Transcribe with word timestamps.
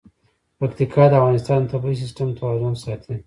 پکتیکا 0.59 1.03
د 1.09 1.13
افغانستان 1.21 1.59
د 1.63 1.67
طبعي 1.73 1.95
سیسټم 2.03 2.27
توازن 2.39 2.73
ساتي. 2.83 3.15